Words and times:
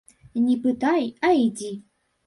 Не 0.45 0.55
пытай, 0.63 1.05
а 1.29 1.33
ідзі. 1.45 1.71